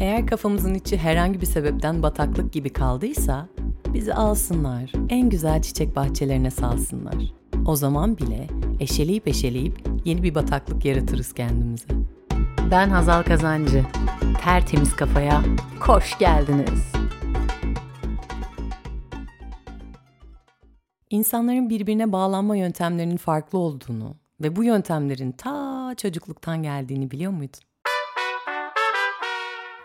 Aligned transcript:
Eğer 0.00 0.26
kafamızın 0.26 0.74
içi 0.74 0.98
herhangi 0.98 1.40
bir 1.40 1.46
sebepten 1.46 2.02
bataklık 2.02 2.52
gibi 2.52 2.70
kaldıysa 2.70 3.48
bizi 3.94 4.14
alsınlar, 4.14 4.92
en 5.08 5.28
güzel 5.28 5.62
çiçek 5.62 5.96
bahçelerine 5.96 6.50
salsınlar. 6.50 7.14
O 7.66 7.76
zaman 7.76 8.18
bile 8.18 8.46
eşeleyip 8.80 9.28
eşeleyip 9.28 9.82
yeni 10.04 10.22
bir 10.22 10.34
bataklık 10.34 10.84
yaratırız 10.84 11.32
kendimize. 11.32 11.88
Ben 12.70 12.88
Hazal 12.88 13.22
Kazancı. 13.22 13.86
Tertemiz 14.44 14.96
kafaya 14.96 15.42
hoş 15.80 16.18
geldiniz. 16.18 16.92
İnsanların 21.10 21.70
birbirine 21.70 22.12
bağlanma 22.12 22.56
yöntemlerinin 22.56 23.16
farklı 23.16 23.58
olduğunu 23.58 24.16
ve 24.40 24.56
bu 24.56 24.64
yöntemlerin 24.64 25.32
ta 25.32 25.94
çocukluktan 25.96 26.62
geldiğini 26.62 27.10
biliyor 27.10 27.32
muydun? 27.32 27.69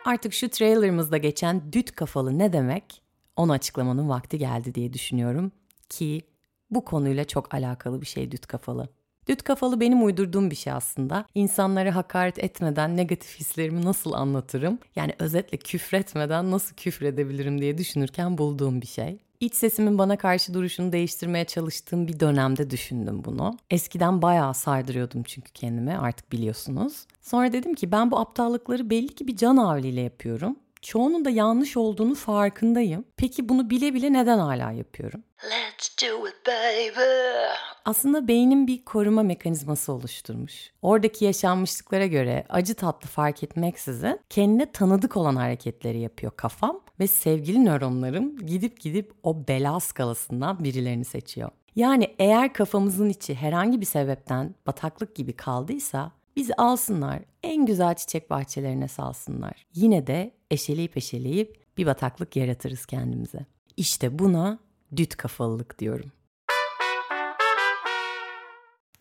Artık 0.06 0.34
şu 0.34 0.50
trailerımızda 0.50 1.18
geçen 1.18 1.74
düt 1.74 1.92
kafalı 1.92 2.40
ne 2.40 2.54
demek 2.54 3.02
onu 3.36 3.52
açıklamanın 3.52 4.10
vakti 4.10 4.38
geldi 4.38 4.76
diye 4.76 4.94
düşünüyorum 4.94 5.52
ki 5.90 6.22
bu 6.70 6.86
konuyla 6.86 7.24
çok 7.24 7.54
alakalı 7.54 8.02
bir 8.02 8.06
şey 8.06 8.32
düt 8.32 8.48
kafalı. 8.48 8.90
Düt 9.28 9.44
kafalı 9.44 9.80
benim 9.80 10.06
uydurduğum 10.06 10.52
bir 10.52 10.56
şey 10.56 10.74
aslında. 10.74 11.26
İnsanlara 11.36 11.96
hakaret 11.96 12.40
etmeden 12.40 12.98
negatif 12.98 13.40
hislerimi 13.40 13.86
nasıl 13.86 14.14
anlatırım? 14.14 14.80
Yani 14.96 15.14
özetle 15.20 15.58
küfretmeden 15.58 16.52
nasıl 16.52 16.76
küfredebilirim 16.76 17.62
diye 17.62 17.78
düşünürken 17.78 18.38
bulduğum 18.38 18.82
bir 18.82 18.88
şey. 18.88 19.20
İç 19.40 19.56
sesimin 19.56 19.98
bana 19.98 20.18
karşı 20.18 20.54
duruşunu 20.54 20.92
değiştirmeye 20.92 21.46
çalıştığım 21.46 22.08
bir 22.08 22.20
dönemde 22.20 22.70
düşündüm 22.70 23.22
bunu. 23.26 23.58
Eskiden 23.70 24.22
bayağı 24.22 24.54
sardırıyordum 24.54 25.24
çünkü 25.24 25.52
kendime 25.52 25.98
artık 25.98 26.32
biliyorsunuz. 26.32 27.06
Sonra 27.22 27.54
dedim 27.54 27.76
ki 27.76 27.92
ben 27.92 28.12
bu 28.12 28.20
aptallıkları 28.20 28.90
belli 28.90 29.16
ki 29.16 29.28
bir 29.28 29.36
can 29.36 29.58
havliyle 29.58 30.02
yapıyorum. 30.02 30.56
Çoğunun 30.82 31.26
da 31.26 31.30
yanlış 31.30 31.78
olduğunu 31.78 32.16
farkındayım. 32.16 33.06
Peki 33.18 33.50
bunu 33.50 33.70
bile 33.70 33.94
bile 33.94 34.14
neden 34.14 34.40
hala 34.40 34.72
yapıyorum? 34.72 35.24
Let's 35.44 36.02
do 36.02 36.28
it 36.28 36.36
baby. 36.48 37.56
Aslında 37.86 38.28
beynin 38.28 38.68
bir 38.68 38.86
koruma 38.86 39.24
mekanizması 39.24 39.92
oluşturmuş. 39.94 40.72
Oradaki 40.82 41.26
yaşanmışlıklara 41.26 42.06
göre 42.06 42.46
acı 42.50 42.76
tatlı 42.76 43.10
fark 43.10 43.44
etmeksizin 43.44 44.20
kendine 44.30 44.72
tanıdık 44.72 45.18
olan 45.18 45.36
hareketleri 45.36 46.00
yapıyor 46.00 46.32
kafam 46.38 46.82
ve 47.00 47.08
sevgili 47.08 47.66
nöronlarım 47.66 48.38
gidip 48.38 48.82
gidip 48.82 49.14
o 49.24 49.48
bela 49.48 49.80
skalasından 49.80 50.64
birilerini 50.64 51.06
seçiyor. 51.06 51.50
Yani 51.76 52.16
eğer 52.20 52.54
kafamızın 52.54 53.10
içi 53.10 53.36
herhangi 53.36 53.82
bir 53.82 53.86
sebepten 53.86 54.56
bataklık 54.68 55.16
gibi 55.16 55.34
kaldıysa 55.34 56.12
bizi 56.36 56.54
alsınlar, 56.54 57.20
en 57.44 57.66
güzel 57.66 57.96
çiçek 57.96 58.30
bahçelerine 58.30 58.88
salsınlar. 58.88 59.66
Yine 59.74 60.08
de 60.08 60.32
eşeleyip 60.52 60.98
eşeleyip 60.98 61.78
bir 61.78 61.86
bataklık 61.86 62.36
yaratırız 62.36 62.86
kendimize. 62.86 63.46
İşte 63.78 64.20
buna 64.20 64.60
düt 64.96 65.18
kafalılık 65.18 65.80
diyorum. 65.80 66.12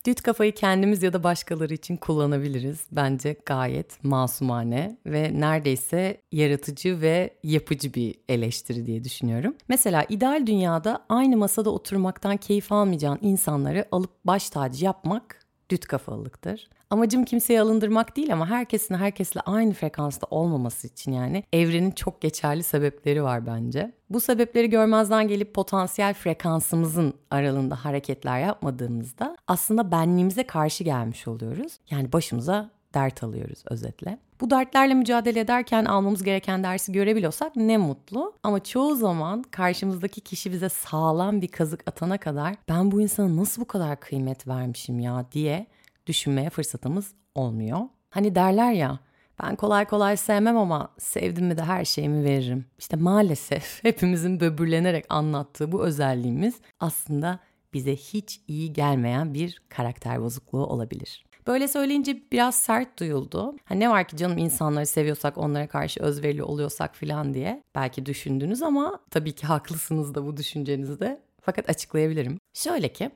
Düt 0.05 0.21
kafayı 0.21 0.51
kendimiz 0.55 1.03
ya 1.03 1.13
da 1.13 1.23
başkaları 1.23 1.73
için 1.73 1.97
kullanabiliriz. 1.97 2.87
Bence 2.91 3.35
gayet 3.45 4.03
masumane 4.03 4.97
ve 5.05 5.39
neredeyse 5.39 6.21
yaratıcı 6.31 7.01
ve 7.01 7.33
yapıcı 7.43 7.93
bir 7.93 8.15
eleştiri 8.29 8.85
diye 8.85 9.03
düşünüyorum. 9.03 9.55
Mesela 9.67 10.05
ideal 10.09 10.47
dünyada 10.47 11.05
aynı 11.09 11.37
masada 11.37 11.69
oturmaktan 11.69 12.37
keyif 12.37 12.71
almayacağın 12.71 13.19
insanları 13.21 13.85
alıp 13.91 14.11
baş 14.25 14.49
tacı 14.49 14.85
yapmak 14.85 15.39
düt 15.69 15.85
kafalılıktır. 15.85 16.69
Amacım 16.89 17.25
kimseyi 17.25 17.61
alındırmak 17.61 18.15
değil 18.17 18.33
ama 18.33 18.49
herkesin 18.49 18.95
herkesle 18.95 19.41
aynı 19.41 19.73
frekansta 19.73 20.27
olmaması 20.29 20.87
için 20.87 21.11
yani 21.11 21.43
evrenin 21.53 21.91
çok 21.91 22.21
geçerli 22.21 22.63
sebepleri 22.63 23.23
var 23.23 23.45
bence. 23.47 23.91
Bu 24.09 24.19
sebepleri 24.19 24.69
görmezden 24.69 25.27
gelip 25.27 25.53
potansiyel 25.53 26.13
frekansımızın 26.13 27.13
aralığında 27.31 27.85
hareketler 27.85 28.39
yapmadığımızda 28.39 29.37
aslında 29.47 29.91
benliğimize 29.91 30.43
karşı 30.43 30.83
gelmiş 30.83 31.27
oluyoruz. 31.27 31.77
Yani 31.89 32.13
başımıza 32.13 32.69
dert 32.93 33.23
alıyoruz 33.23 33.63
özetle. 33.69 34.17
Bu 34.41 34.49
dertlerle 34.49 34.93
mücadele 34.93 35.39
ederken 35.39 35.85
almamız 35.85 36.23
gereken 36.23 36.63
dersi 36.63 36.91
görebiliyorsak 36.91 37.55
ne 37.55 37.77
mutlu. 37.77 38.33
Ama 38.43 38.63
çoğu 38.63 38.95
zaman 38.95 39.43
karşımızdaki 39.43 40.21
kişi 40.21 40.51
bize 40.51 40.69
sağlam 40.69 41.41
bir 41.41 41.47
kazık 41.47 41.89
atana 41.89 42.17
kadar 42.17 42.55
ben 42.69 42.91
bu 42.91 43.01
insana 43.01 43.35
nasıl 43.35 43.61
bu 43.61 43.65
kadar 43.65 43.99
kıymet 43.99 44.47
vermişim 44.47 44.99
ya 44.99 45.25
diye 45.31 45.67
düşünmeye 46.07 46.49
fırsatımız 46.49 47.13
olmuyor. 47.35 47.79
Hani 48.09 48.35
derler 48.35 48.71
ya 48.71 48.99
ben 49.43 49.55
kolay 49.55 49.85
kolay 49.85 50.17
sevmem 50.17 50.57
ama 50.57 50.93
sevdim 50.97 51.45
mi 51.45 51.57
de 51.57 51.63
her 51.63 51.85
şeyimi 51.85 52.23
veririm. 52.23 52.65
İşte 52.79 52.97
maalesef 52.97 53.79
hepimizin 53.83 54.39
böbürlenerek 54.39 55.05
anlattığı 55.09 55.71
bu 55.71 55.85
özelliğimiz 55.85 56.55
aslında 56.79 57.39
bize 57.73 57.95
hiç 57.95 58.41
iyi 58.47 58.73
gelmeyen 58.73 59.33
bir 59.33 59.61
karakter 59.69 60.21
bozukluğu 60.21 60.65
olabilir. 60.65 61.25
Böyle 61.47 61.67
söyleyince 61.67 62.23
biraz 62.31 62.55
sert 62.55 62.99
duyuldu. 62.99 63.55
Ha 63.65 63.75
ne 63.75 63.89
var 63.89 64.07
ki 64.07 64.17
canım 64.17 64.37
insanları 64.37 64.85
seviyorsak 64.85 65.37
onlara 65.37 65.67
karşı 65.67 66.03
özverili 66.03 66.43
oluyorsak 66.43 66.95
falan 66.95 67.33
diye 67.33 67.63
belki 67.75 68.05
düşündünüz 68.05 68.61
ama 68.61 68.99
tabii 69.11 69.31
ki 69.31 69.47
haklısınız 69.47 70.15
da 70.15 70.25
bu 70.25 70.37
düşüncenizde. 70.37 71.21
Fakat 71.41 71.69
açıklayabilirim. 71.69 72.39
Şöyle 72.53 72.93
ki 72.93 73.11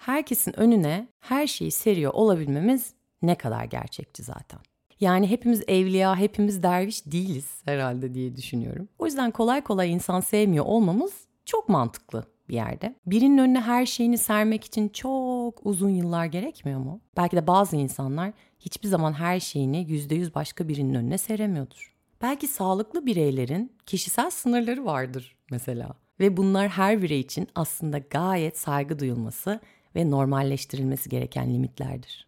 herkesin 0.00 0.60
önüne 0.60 1.08
her 1.20 1.46
şeyi 1.46 1.70
seriyor 1.70 2.12
olabilmemiz 2.12 2.94
ne 3.22 3.34
kadar 3.34 3.64
gerçekçi 3.64 4.22
zaten. 4.22 4.60
Yani 5.00 5.30
hepimiz 5.30 5.62
evliya, 5.68 6.16
hepimiz 6.16 6.62
derviş 6.62 7.06
değiliz 7.06 7.62
herhalde 7.64 8.14
diye 8.14 8.36
düşünüyorum. 8.36 8.88
O 8.98 9.06
yüzden 9.06 9.30
kolay 9.30 9.60
kolay 9.60 9.92
insan 9.92 10.20
sevmiyor 10.20 10.64
olmamız 10.64 11.12
çok 11.44 11.68
mantıklı 11.68 12.24
bir 12.48 12.54
yerde. 12.54 12.94
Birinin 13.06 13.38
önüne 13.38 13.60
her 13.60 13.86
şeyini 13.86 14.18
sermek 14.18 14.64
için 14.64 14.88
çok 14.88 15.66
uzun 15.66 15.90
yıllar 15.90 16.26
gerekmiyor 16.26 16.80
mu? 16.80 17.00
Belki 17.16 17.36
de 17.36 17.46
bazı 17.46 17.76
insanlar 17.76 18.32
hiçbir 18.60 18.88
zaman 18.88 19.12
her 19.12 19.40
şeyini 19.40 19.86
%100 19.86 20.34
başka 20.34 20.68
birinin 20.68 20.94
önüne 20.94 21.18
seremiyordur. 21.18 21.94
Belki 22.22 22.46
sağlıklı 22.46 23.06
bireylerin 23.06 23.72
kişisel 23.86 24.30
sınırları 24.30 24.84
vardır 24.84 25.36
mesela. 25.50 25.90
Ve 26.20 26.36
bunlar 26.36 26.68
her 26.68 27.02
birey 27.02 27.20
için 27.20 27.48
aslında 27.54 27.98
gayet 27.98 28.58
saygı 28.58 28.98
duyulması 28.98 29.60
ve 29.96 30.10
normalleştirilmesi 30.10 31.08
gereken 31.08 31.54
limitlerdir. 31.54 32.26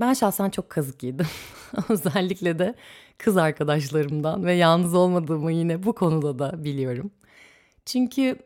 Ben 0.00 0.12
şahsen 0.12 0.50
çok 0.50 0.70
kazık 0.70 1.02
yedim. 1.02 1.26
Özellikle 1.88 2.58
de 2.58 2.74
kız 3.18 3.36
arkadaşlarımdan 3.36 4.44
ve 4.44 4.52
yalnız 4.52 4.94
olmadığımı 4.94 5.52
yine 5.52 5.82
bu 5.82 5.92
konuda 5.92 6.38
da 6.38 6.64
biliyorum. 6.64 7.10
Çünkü 7.86 8.36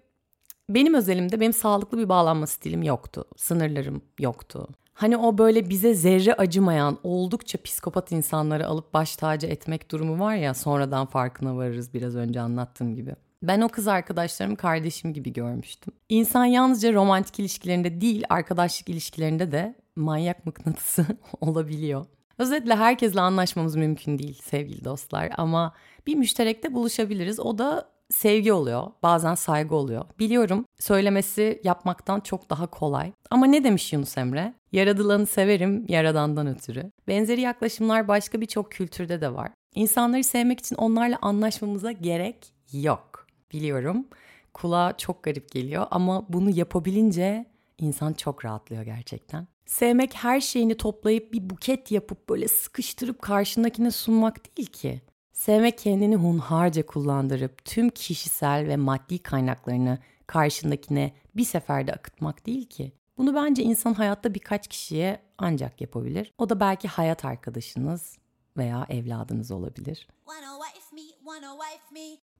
benim 0.68 0.94
özelimde 0.94 1.40
benim 1.40 1.52
sağlıklı 1.52 1.98
bir 1.98 2.08
bağlanma 2.08 2.46
stilim 2.46 2.82
yoktu. 2.82 3.24
Sınırlarım 3.36 4.02
yoktu. 4.18 4.68
Hani 4.94 5.16
o 5.16 5.38
böyle 5.38 5.68
bize 5.68 5.94
zerre 5.94 6.34
acımayan, 6.34 6.98
oldukça 7.02 7.62
psikopat 7.62 8.12
insanları 8.12 8.66
alıp 8.66 8.94
baş 8.94 9.16
tacı 9.16 9.46
etmek 9.46 9.90
durumu 9.90 10.18
var 10.18 10.34
ya 10.34 10.54
sonradan 10.54 11.06
farkına 11.06 11.56
varırız 11.56 11.94
biraz 11.94 12.16
önce 12.16 12.40
anlattığım 12.40 12.94
gibi. 12.94 13.16
Ben 13.42 13.60
o 13.60 13.68
kız 13.68 13.88
arkadaşlarımı 13.88 14.56
kardeşim 14.56 15.12
gibi 15.12 15.32
görmüştüm. 15.32 15.94
İnsan 16.08 16.44
yalnızca 16.44 16.92
romantik 16.92 17.40
ilişkilerinde 17.40 18.00
değil, 18.00 18.24
arkadaşlık 18.28 18.88
ilişkilerinde 18.88 19.52
de 19.52 19.74
manyak 19.96 20.46
mıknatısı 20.46 21.06
olabiliyor. 21.40 22.06
Özetle 22.38 22.74
herkesle 22.76 23.20
anlaşmamız 23.20 23.76
mümkün 23.76 24.18
değil 24.18 24.40
sevgili 24.44 24.84
dostlar 24.84 25.30
ama 25.36 25.74
bir 26.06 26.14
müşterekte 26.14 26.74
buluşabiliriz. 26.74 27.40
O 27.40 27.58
da 27.58 27.92
sevgi 28.10 28.52
oluyor, 28.52 28.86
bazen 29.02 29.34
saygı 29.34 29.74
oluyor. 29.74 30.04
Biliyorum 30.18 30.64
söylemesi 30.78 31.60
yapmaktan 31.64 32.20
çok 32.20 32.50
daha 32.50 32.66
kolay. 32.66 33.12
Ama 33.30 33.46
ne 33.46 33.64
demiş 33.64 33.92
Yunus 33.92 34.18
Emre? 34.18 34.54
Yaradılanı 34.72 35.26
severim 35.26 35.84
yaradandan 35.88 36.46
ötürü. 36.46 36.90
Benzeri 37.08 37.40
yaklaşımlar 37.40 38.08
başka 38.08 38.40
birçok 38.40 38.72
kültürde 38.72 39.20
de 39.20 39.34
var. 39.34 39.50
İnsanları 39.74 40.24
sevmek 40.24 40.60
için 40.60 40.76
onlarla 40.76 41.18
anlaşmamıza 41.22 41.92
gerek 41.92 42.52
yok. 42.72 43.21
Biliyorum 43.52 44.06
kulağa 44.54 44.96
çok 44.96 45.22
garip 45.22 45.50
geliyor 45.50 45.86
ama 45.90 46.26
bunu 46.28 46.50
yapabilince 46.50 47.46
insan 47.78 48.12
çok 48.12 48.44
rahatlıyor 48.44 48.82
gerçekten. 48.82 49.46
Sevmek 49.66 50.14
her 50.14 50.40
şeyini 50.40 50.76
toplayıp 50.76 51.32
bir 51.32 51.50
buket 51.50 51.90
yapıp 51.90 52.28
böyle 52.28 52.48
sıkıştırıp 52.48 53.22
karşındakine 53.22 53.90
sunmak 53.90 54.56
değil 54.56 54.68
ki. 54.68 55.02
Sevmek 55.32 55.78
kendini 55.78 56.16
hunharca 56.16 56.86
kullandırıp 56.86 57.64
tüm 57.64 57.90
kişisel 57.90 58.68
ve 58.68 58.76
maddi 58.76 59.18
kaynaklarını 59.18 59.98
karşındakine 60.26 61.12
bir 61.36 61.44
seferde 61.44 61.92
akıtmak 61.92 62.46
değil 62.46 62.66
ki. 62.66 62.92
Bunu 63.18 63.34
bence 63.34 63.62
insan 63.62 63.94
hayatta 63.94 64.34
birkaç 64.34 64.68
kişiye 64.68 65.22
ancak 65.38 65.80
yapabilir. 65.80 66.32
O 66.38 66.48
da 66.48 66.60
belki 66.60 66.88
hayat 66.88 67.24
arkadaşınız 67.24 68.18
veya 68.56 68.86
evladınız 68.88 69.50
olabilir. 69.50 70.08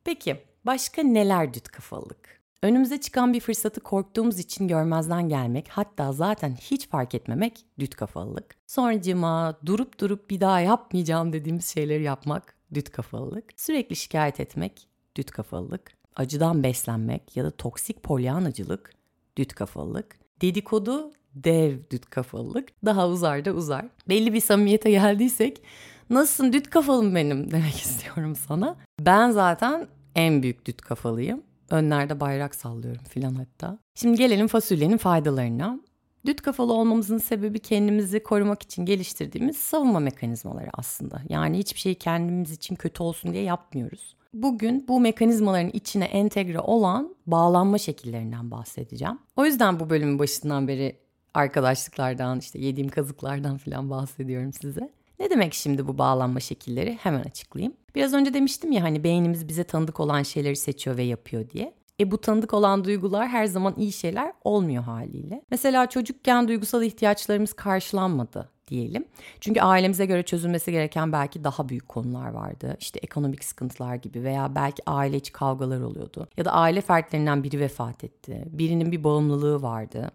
Peki 0.04 0.36
başka 0.66 1.02
neler 1.02 1.54
düt 1.54 1.68
kafalılık? 1.68 2.42
Önümüze 2.62 3.00
çıkan 3.00 3.32
bir 3.32 3.40
fırsatı 3.40 3.80
korktuğumuz 3.80 4.38
için 4.38 4.68
görmezden 4.68 5.28
gelmek, 5.28 5.68
hatta 5.68 6.12
zaten 6.12 6.54
hiç 6.54 6.88
fark 6.88 7.14
etmemek 7.14 7.64
düt 7.78 7.96
kafalılık. 7.96 8.56
Sonracıma 8.66 9.58
durup 9.66 10.00
durup 10.00 10.30
bir 10.30 10.40
daha 10.40 10.60
yapmayacağım 10.60 11.32
dediğimiz 11.32 11.66
şeyleri 11.66 12.02
yapmak 12.02 12.54
düt 12.74 12.90
kafalılık. 12.90 13.44
Sürekli 13.56 13.96
şikayet 13.96 14.40
etmek 14.40 14.88
düt 15.16 15.30
kafalılık. 15.30 15.92
Acıdan 16.16 16.62
beslenmek 16.62 17.36
ya 17.36 17.44
da 17.44 17.50
toksik 17.50 18.02
polyanacılık 18.02 18.92
düt 19.36 19.54
kafalılık. 19.54 20.18
Dedikodu 20.40 21.12
dev 21.34 21.78
düt 21.90 22.10
kafalılık. 22.10 22.68
Daha 22.84 23.08
uzar 23.08 23.44
da 23.44 23.52
uzar. 23.52 23.84
Belli 24.08 24.32
bir 24.32 24.40
samimiyete 24.40 24.90
geldiysek 24.90 25.62
nasılsın 26.10 26.52
düt 26.52 26.70
kafalım 26.70 27.14
benim 27.14 27.50
demek 27.50 27.76
istiyorum 27.76 28.36
sana. 28.36 28.76
Ben 29.00 29.30
zaten 29.30 29.88
en 30.14 30.42
büyük 30.42 30.66
düt 30.66 30.82
kafalıyım. 30.82 31.42
Önlerde 31.70 32.20
bayrak 32.20 32.54
sallıyorum 32.54 33.04
filan 33.04 33.34
hatta. 33.34 33.78
Şimdi 33.94 34.18
gelelim 34.18 34.48
fasulyenin 34.48 34.96
faydalarına. 34.96 35.80
Düt 36.26 36.42
kafalı 36.42 36.72
olmamızın 36.72 37.18
sebebi 37.18 37.58
kendimizi 37.58 38.22
korumak 38.22 38.62
için 38.62 38.84
geliştirdiğimiz 38.84 39.56
savunma 39.56 40.00
mekanizmaları 40.00 40.68
aslında. 40.74 41.22
Yani 41.28 41.58
hiçbir 41.58 41.80
şeyi 41.80 41.94
kendimiz 41.94 42.50
için 42.50 42.74
kötü 42.74 43.02
olsun 43.02 43.32
diye 43.32 43.42
yapmıyoruz. 43.42 44.16
Bugün 44.34 44.88
bu 44.88 45.00
mekanizmaların 45.00 45.70
içine 45.72 46.04
entegre 46.04 46.60
olan 46.60 47.14
bağlanma 47.26 47.78
şekillerinden 47.78 48.50
bahsedeceğim. 48.50 49.18
O 49.36 49.44
yüzden 49.44 49.80
bu 49.80 49.90
bölümün 49.90 50.18
başından 50.18 50.68
beri 50.68 50.96
arkadaşlıklardan, 51.34 52.38
işte 52.38 52.58
yediğim 52.58 52.88
kazıklardan 52.88 53.56
falan 53.56 53.90
bahsediyorum 53.90 54.52
size. 54.52 54.90
Ne 55.20 55.30
demek 55.30 55.54
şimdi 55.54 55.88
bu 55.88 55.98
bağlanma 55.98 56.40
şekilleri? 56.40 56.98
Hemen 57.02 57.20
açıklayayım. 57.20 57.74
Biraz 57.94 58.14
önce 58.14 58.34
demiştim 58.34 58.72
ya 58.72 58.82
hani 58.82 59.04
beynimiz 59.04 59.48
bize 59.48 59.64
tanıdık 59.64 60.00
olan 60.00 60.22
şeyleri 60.22 60.56
seçiyor 60.56 60.96
ve 60.96 61.02
yapıyor 61.02 61.50
diye. 61.50 61.74
E 62.00 62.10
bu 62.10 62.18
tanıdık 62.20 62.54
olan 62.54 62.84
duygular 62.84 63.28
her 63.28 63.46
zaman 63.46 63.74
iyi 63.76 63.92
şeyler 63.92 64.32
olmuyor 64.44 64.82
haliyle. 64.82 65.42
Mesela 65.50 65.88
çocukken 65.88 66.48
duygusal 66.48 66.82
ihtiyaçlarımız 66.82 67.52
karşılanmadı 67.52 68.48
diyelim. 68.68 69.04
Çünkü 69.40 69.60
ailemize 69.60 70.06
göre 70.06 70.22
çözülmesi 70.22 70.72
gereken 70.72 71.12
belki 71.12 71.44
daha 71.44 71.68
büyük 71.68 71.88
konular 71.88 72.28
vardı. 72.28 72.76
İşte 72.80 73.00
ekonomik 73.02 73.44
sıkıntılar 73.44 73.94
gibi 73.94 74.22
veya 74.22 74.54
belki 74.54 74.82
aile 74.86 75.16
içi 75.16 75.32
kavgalar 75.32 75.80
oluyordu. 75.80 76.28
Ya 76.36 76.44
da 76.44 76.52
aile 76.52 76.80
fertlerinden 76.80 77.44
biri 77.44 77.60
vefat 77.60 78.04
etti. 78.04 78.44
Birinin 78.46 78.92
bir 78.92 79.04
bağımlılığı 79.04 79.62
vardı. 79.62 80.10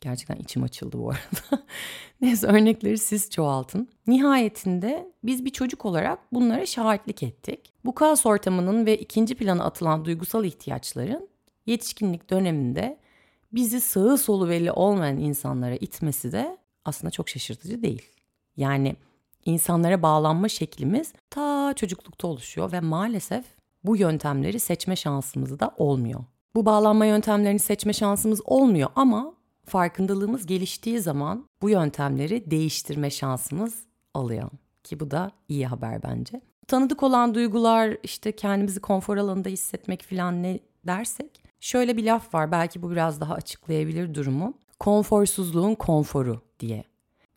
Gerçekten 0.00 0.36
içim 0.36 0.62
açıldı 0.62 0.98
bu 0.98 1.10
arada. 1.10 1.64
Neyse 2.20 2.46
örnekleri 2.46 2.98
siz 2.98 3.30
çoğaltın. 3.30 3.88
Nihayetinde 4.06 5.12
biz 5.24 5.44
bir 5.44 5.50
çocuk 5.50 5.84
olarak 5.84 6.32
bunlara 6.32 6.66
şahitlik 6.66 7.22
ettik. 7.22 7.72
Bu 7.84 7.94
kaos 7.94 8.26
ortamının 8.26 8.86
ve 8.86 8.98
ikinci 8.98 9.34
plana 9.34 9.64
atılan 9.64 10.04
duygusal 10.04 10.44
ihtiyaçların 10.44 11.28
yetişkinlik 11.66 12.30
döneminde 12.30 12.98
bizi 13.52 13.80
sağı 13.80 14.18
solu 14.18 14.48
belli 14.48 14.72
olmayan 14.72 15.18
insanlara 15.18 15.74
itmesi 15.74 16.32
de 16.32 16.58
aslında 16.84 17.10
çok 17.10 17.28
şaşırtıcı 17.28 17.82
değil. 17.82 18.02
Yani 18.56 18.96
insanlara 19.44 20.02
bağlanma 20.02 20.48
şeklimiz 20.48 21.12
ta 21.30 21.72
çocuklukta 21.76 22.28
oluşuyor 22.28 22.72
ve 22.72 22.80
maalesef 22.80 23.44
bu 23.84 23.96
yöntemleri 23.96 24.60
seçme 24.60 24.96
şansımız 24.96 25.60
da 25.60 25.74
olmuyor. 25.76 26.24
Bu 26.54 26.66
bağlanma 26.66 27.06
yöntemlerini 27.06 27.58
seçme 27.58 27.92
şansımız 27.92 28.40
olmuyor 28.44 28.90
ama 28.96 29.34
farkındalığımız 29.70 30.46
geliştiği 30.46 31.00
zaman 31.00 31.44
bu 31.62 31.70
yöntemleri 31.70 32.50
değiştirme 32.50 33.10
şansımız 33.10 33.74
alıyor. 34.14 34.50
Ki 34.84 35.00
bu 35.00 35.10
da 35.10 35.30
iyi 35.48 35.66
haber 35.66 36.02
bence. 36.02 36.40
Tanıdık 36.66 37.02
olan 37.02 37.34
duygular 37.34 37.96
işte 38.02 38.32
kendimizi 38.32 38.80
konfor 38.80 39.16
alanında 39.16 39.48
hissetmek 39.48 40.02
falan 40.02 40.42
ne 40.42 40.60
dersek. 40.86 41.40
Şöyle 41.60 41.96
bir 41.96 42.04
laf 42.04 42.34
var 42.34 42.52
belki 42.52 42.82
bu 42.82 42.90
biraz 42.90 43.20
daha 43.20 43.34
açıklayabilir 43.34 44.14
durumu. 44.14 44.54
Konforsuzluğun 44.78 45.74
konforu 45.74 46.40
diye. 46.60 46.84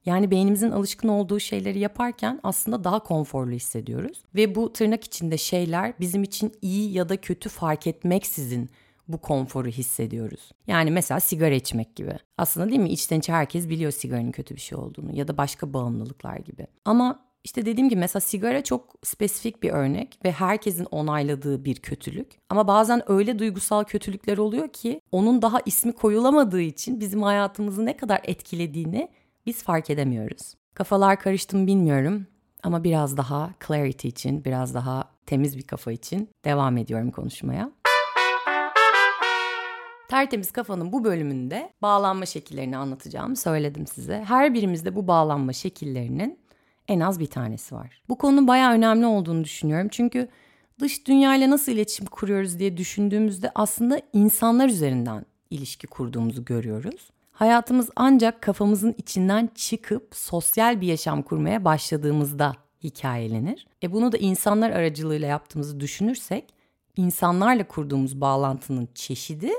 Yani 0.06 0.32
beynimizin 0.32 0.72
alışkın 0.72 1.08
olduğu 1.08 1.40
şeyleri 1.40 1.80
yaparken 1.80 2.40
aslında 2.44 2.84
daha 2.84 3.00
konforlu 3.00 3.52
hissediyoruz. 3.52 4.24
Ve 4.36 4.56
bu 4.56 4.74
tırnak 4.74 5.04
içinde 5.04 5.38
şeyler 5.38 5.94
bizim 6.00 6.24
için 6.24 6.54
iyi 6.62 6.94
ya 6.94 7.10
da 7.10 7.18
kötü 7.18 7.50
fark 7.50 7.88
etmeksizin 7.88 8.70
bu 9.08 9.18
konforu 9.18 9.68
hissediyoruz. 9.68 10.52
Yani 10.68 10.92
mesela 10.92 11.20
sigara 11.20 11.54
içmek 11.54 11.96
gibi. 11.96 12.18
Aslında 12.38 12.70
değil 12.70 12.82
mi 12.82 12.90
içten 12.90 13.20
içe 13.20 13.34
herkes 13.34 13.70
biliyor 13.70 13.92
sigaranın 13.92 14.32
kötü 14.32 14.56
bir 14.56 14.62
şey 14.62 14.78
olduğunu 14.78 15.16
ya 15.16 15.28
da 15.28 15.38
başka 15.38 15.74
bağımlılıklar 15.74 16.38
gibi. 16.38 16.68
Ama 16.86 17.20
işte 17.44 17.66
dediğim 17.66 17.90
gibi 17.90 18.00
mesela 18.00 18.22
sigara 18.22 18.64
çok 18.64 18.96
spesifik 19.04 19.64
bir 19.64 19.70
örnek 19.70 20.20
ve 20.26 20.32
herkesin 20.32 20.86
onayladığı 20.86 21.66
bir 21.66 21.76
kötülük. 21.76 22.32
Ama 22.50 22.68
bazen 22.68 23.12
öyle 23.12 23.40
duygusal 23.40 23.84
kötülükler 23.84 24.38
oluyor 24.38 24.68
ki 24.68 25.02
onun 25.12 25.42
daha 25.42 25.60
ismi 25.66 25.92
koyulamadığı 25.92 26.62
için 26.62 27.00
bizim 27.00 27.24
hayatımızı 27.24 27.86
ne 27.86 27.98
kadar 27.98 28.22
etkilediğini 28.24 29.10
biz 29.46 29.64
fark 29.64 29.90
edemiyoruz. 29.90 30.54
Kafalar 30.74 31.20
karıştı 31.20 31.58
mı 31.58 31.68
bilmiyorum 31.68 32.28
ama 32.64 32.84
biraz 32.84 33.18
daha 33.18 33.54
clarity 33.68 34.08
için, 34.08 34.46
biraz 34.46 34.74
daha 34.74 35.04
temiz 35.26 35.58
bir 35.58 35.64
kafa 35.64 35.92
için 35.92 36.30
devam 36.46 36.78
ediyorum 36.78 37.12
konuşmaya. 37.12 37.72
Tertemiz 40.08 40.52
Kafa'nın 40.52 40.94
bu 40.94 41.04
bölümünde 41.04 41.74
bağlanma 41.82 42.26
şekillerini 42.26 42.78
anlatacağımı 42.78 43.36
söyledim 43.36 43.88
size. 43.88 44.24
Her 44.28 44.54
birimizde 44.54 44.96
bu 44.96 45.08
bağlanma 45.08 45.54
şekillerinin 45.54 46.40
en 46.88 47.00
az 47.00 47.20
bir 47.20 47.28
tanesi 47.28 47.76
var. 47.76 48.02
Bu 48.10 48.18
konunun 48.18 48.48
bayağı 48.48 48.74
önemli 48.74 49.06
olduğunu 49.06 49.44
düşünüyorum. 49.44 49.88
Çünkü 49.92 50.28
dış 50.80 51.08
dünyayla 51.08 51.50
nasıl 51.50 51.72
iletişim 51.72 52.06
kuruyoruz 52.06 52.60
diye 52.60 52.78
düşündüğümüzde 52.78 53.52
aslında 53.56 54.02
insanlar 54.14 54.70
üzerinden 54.70 55.26
ilişki 55.50 55.88
kurduğumuzu 55.88 56.46
görüyoruz. 56.46 57.10
Hayatımız 57.32 57.90
ancak 57.96 58.42
kafamızın 58.42 58.96
içinden 58.98 59.50
çıkıp 59.56 60.16
sosyal 60.16 60.82
bir 60.82 60.88
yaşam 60.88 61.22
kurmaya 61.22 61.66
başladığımızda 61.66 62.54
hikayelenir. 62.84 63.68
E 63.84 63.94
bunu 63.94 64.12
da 64.12 64.18
insanlar 64.18 64.72
aracılığıyla 64.72 65.28
yaptığımızı 65.28 65.80
düşünürsek 65.80 66.54
insanlarla 66.98 67.68
kurduğumuz 67.68 68.22
bağlantının 68.22 68.90
çeşidi 68.96 69.52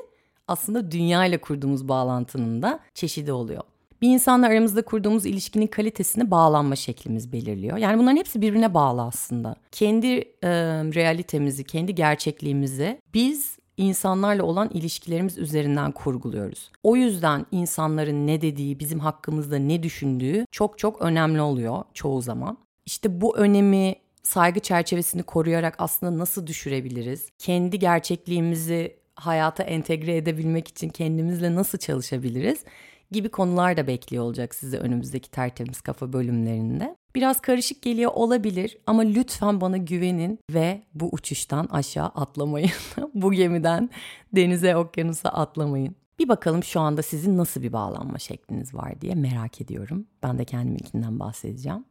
aslında 0.48 0.90
dünya 0.90 1.26
ile 1.26 1.38
kurduğumuz 1.38 1.88
bağlantının 1.88 2.62
da 2.62 2.80
çeşidi 2.94 3.32
oluyor. 3.32 3.62
Bir 4.02 4.08
insanla 4.08 4.46
aramızda 4.46 4.84
kurduğumuz 4.84 5.26
ilişkinin 5.26 5.66
kalitesini 5.66 6.30
bağlanma 6.30 6.76
şeklimiz 6.76 7.32
belirliyor. 7.32 7.76
Yani 7.76 7.98
bunların 7.98 8.16
hepsi 8.16 8.40
birbirine 8.40 8.74
bağlı 8.74 9.02
aslında. 9.02 9.56
Kendi 9.72 10.06
e, 10.42 10.50
realitemizi, 10.94 11.64
kendi 11.64 11.94
gerçekliğimizi 11.94 13.00
biz 13.14 13.58
insanlarla 13.76 14.42
olan 14.42 14.70
ilişkilerimiz 14.70 15.38
üzerinden 15.38 15.92
kurguluyoruz. 15.92 16.70
O 16.82 16.96
yüzden 16.96 17.46
insanların 17.52 18.26
ne 18.26 18.40
dediği, 18.40 18.80
bizim 18.80 19.00
hakkımızda 19.00 19.56
ne 19.56 19.82
düşündüğü 19.82 20.46
çok 20.50 20.78
çok 20.78 21.02
önemli 21.02 21.40
oluyor 21.40 21.82
çoğu 21.94 22.22
zaman. 22.22 22.58
İşte 22.86 23.20
bu 23.20 23.36
önemi 23.36 23.94
saygı 24.22 24.60
çerçevesini 24.60 25.22
koruyarak 25.22 25.74
aslında 25.78 26.18
nasıl 26.18 26.46
düşürebiliriz? 26.46 27.28
Kendi 27.38 27.78
gerçekliğimizi 27.78 28.96
hayata 29.16 29.62
entegre 29.62 30.16
edebilmek 30.16 30.68
için 30.68 30.88
kendimizle 30.88 31.54
nasıl 31.54 31.78
çalışabiliriz 31.78 32.64
gibi 33.10 33.28
konular 33.28 33.76
da 33.76 33.86
bekliyor 33.86 34.24
olacak 34.24 34.54
size 34.54 34.78
önümüzdeki 34.78 35.30
tertemiz 35.30 35.80
kafa 35.80 36.12
bölümlerinde. 36.12 36.96
Biraz 37.14 37.40
karışık 37.40 37.82
geliyor 37.82 38.10
olabilir 38.14 38.78
ama 38.86 39.02
lütfen 39.02 39.60
bana 39.60 39.76
güvenin 39.76 40.38
ve 40.50 40.82
bu 40.94 41.08
uçuştan 41.12 41.68
aşağı 41.70 42.06
atlamayın. 42.06 42.70
bu 43.14 43.32
gemiden 43.32 43.90
denize, 44.32 44.76
okyanusa 44.76 45.28
atlamayın. 45.28 45.96
Bir 46.18 46.28
bakalım 46.28 46.64
şu 46.64 46.80
anda 46.80 47.02
sizin 47.02 47.38
nasıl 47.38 47.62
bir 47.62 47.72
bağlanma 47.72 48.18
şekliniz 48.18 48.74
var 48.74 49.00
diye 49.00 49.14
merak 49.14 49.60
ediyorum. 49.60 50.06
Ben 50.22 50.38
de 50.38 50.44
kendiminkinden 50.44 51.20
bahsedeceğim. 51.20 51.84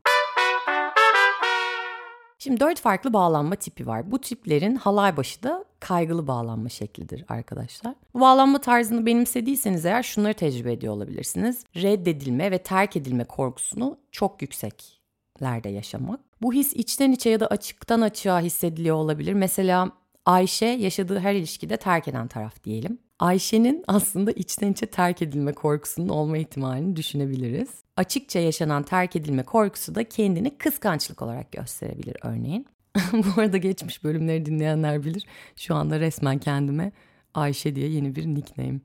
Şimdi 2.44 2.60
dört 2.60 2.80
farklı 2.80 3.14
bağlanma 3.14 3.56
tipi 3.56 3.88
var. 3.88 4.12
Bu 4.12 4.22
tiplerin 4.22 4.76
halay 4.76 5.18
başı 5.18 5.44
da 5.44 5.66
kaygılı 5.80 6.28
bağlanma 6.28 6.70
şeklidir 6.70 7.26
arkadaşlar. 7.30 7.96
Bu 8.14 8.20
bağlanma 8.20 8.62
tarzını 8.62 9.06
benimsediyseniz 9.06 9.86
eğer 9.86 10.04
şunları 10.04 10.34
tecrübe 10.34 10.72
ediyor 10.72 10.94
olabilirsiniz. 10.94 11.64
Reddedilme 11.76 12.52
ve 12.52 12.58
terk 12.58 12.96
edilme 12.96 13.24
korkusunu 13.24 13.98
çok 14.12 14.42
yükseklerde 14.42 15.70
yaşamak. 15.70 16.20
Bu 16.42 16.54
his 16.54 16.74
içten 16.74 17.12
içe 17.12 17.30
ya 17.30 17.40
da 17.40 17.48
açıktan 17.48 18.02
açığa 18.02 18.40
hissediliyor 18.40 18.96
olabilir. 18.96 19.34
Mesela 19.34 19.92
Ayşe 20.26 20.66
yaşadığı 20.66 21.20
her 21.20 21.34
ilişkide 21.34 21.78
terk 21.78 22.08
eden 22.08 22.28
taraf 22.28 22.64
diyelim. 22.64 23.00
Ayşe'nin 23.24 23.84
aslında 23.88 24.32
içten 24.32 24.72
içe 24.72 24.86
terk 24.86 25.22
edilme 25.22 25.54
korkusunun 25.54 26.10
olma 26.10 26.38
ihtimalini 26.38 26.96
düşünebiliriz. 26.96 27.70
Açıkça 27.98 28.40
yaşanan 28.40 28.84
terk 28.84 29.16
edilme 29.16 29.44
korkusu 29.44 29.96
da 29.96 30.10
kendini 30.10 30.58
kıskançlık 30.58 31.22
olarak 31.22 31.52
gösterebilir 31.52 32.18
örneğin. 32.24 32.66
Bu 33.14 33.42
arada 33.42 33.58
geçmiş 33.58 34.04
bölümleri 34.04 34.46
dinleyenler 34.46 35.04
bilir. 35.04 35.26
Şu 35.56 35.76
anda 35.76 36.00
resmen 36.00 36.38
kendime 36.38 36.92
Ayşe 37.34 37.76
diye 37.76 37.90
yeni 37.90 38.16
bir 38.16 38.26
nickname, 38.26 38.80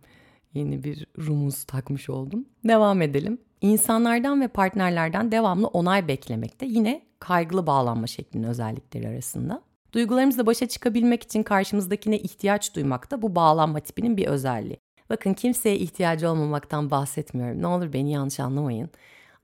yeni 0.54 0.84
bir 0.84 1.06
rumuz 1.18 1.64
takmış 1.64 2.10
oldum. 2.10 2.44
Devam 2.64 3.02
edelim. 3.02 3.38
İnsanlardan 3.60 4.40
ve 4.40 4.48
partnerlerden 4.48 5.32
devamlı 5.32 5.66
onay 5.66 6.08
beklemek 6.08 6.60
de 6.60 6.66
yine 6.66 7.02
kaygılı 7.18 7.66
bağlanma 7.66 8.06
şeklinin 8.06 8.44
özellikleri 8.44 9.08
arasında. 9.08 9.67
Duygularımızla 9.92 10.46
başa 10.46 10.68
çıkabilmek 10.68 11.22
için 11.22 11.42
karşımızdakine 11.42 12.18
ihtiyaç 12.18 12.74
duymak 12.74 13.10
da 13.10 13.22
bu 13.22 13.34
bağlanma 13.34 13.80
tipinin 13.80 14.16
bir 14.16 14.26
özelliği. 14.26 14.80
Bakın 15.10 15.34
kimseye 15.34 15.76
ihtiyacı 15.76 16.30
olmamaktan 16.30 16.90
bahsetmiyorum. 16.90 17.62
Ne 17.62 17.66
olur 17.66 17.92
beni 17.92 18.12
yanlış 18.12 18.40
anlamayın. 18.40 18.90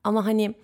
Ama 0.05 0.27
hani 0.27 0.55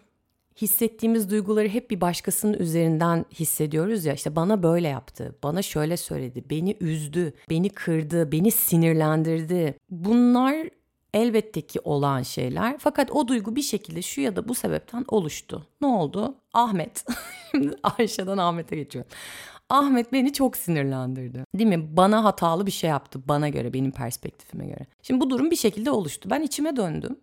hissettiğimiz 0.63 1.31
duyguları 1.31 1.69
hep 1.69 1.91
bir 1.91 2.01
başkasının 2.01 2.59
üzerinden 2.59 3.25
hissediyoruz 3.35 4.05
ya 4.05 4.15
işte 4.15 4.37
bana 4.37 4.63
böyle 4.63 4.89
yaptı, 4.89 5.35
bana 5.43 5.63
şöyle 5.63 5.97
söyledi, 5.97 6.45
beni 6.51 6.77
üzdü, 6.81 7.33
beni 7.51 7.71
kırdı, 7.71 8.33
beni 8.33 8.51
sinirlendirdi. 8.51 9.79
Bunlar 9.91 10.57
elbette 11.15 11.61
ki 11.61 11.81
olan 11.85 12.23
şeyler 12.23 12.79
fakat 12.79 13.11
o 13.11 13.29
duygu 13.29 13.57
bir 13.57 13.63
şekilde 13.63 14.03
şu 14.03 14.21
ya 14.21 14.37
da 14.37 14.49
bu 14.49 14.55
sebepten 14.55 15.05
oluştu. 15.09 15.67
Ne 15.81 15.87
oldu? 15.87 16.35
Ahmet. 16.53 17.05
Şimdi 17.51 17.77
Ayşe'den 17.83 18.39
Ahmet'e 18.39 18.77
geçiyorum. 18.77 19.11
Ahmet 19.71 20.13
beni 20.13 20.33
çok 20.33 20.57
sinirlendirdi. 20.57 21.45
Değil 21.55 21.69
mi? 21.69 21.97
Bana 21.97 22.25
hatalı 22.25 22.67
bir 22.67 22.71
şey 22.71 22.91
yaptı 22.91 23.21
bana 23.29 23.49
göre, 23.49 23.73
benim 23.73 23.91
perspektifime 23.91 24.67
göre. 24.67 24.87
Şimdi 25.03 25.21
bu 25.21 25.31
durum 25.31 25.51
bir 25.51 25.57
şekilde 25.57 25.91
oluştu. 25.91 26.31
Ben 26.31 26.43
içime 26.43 26.77
döndüm. 26.77 27.17